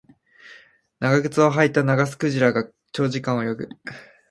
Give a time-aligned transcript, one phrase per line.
[0.99, 3.69] 長靴を履いたナガスクジラが長時間泳ぐ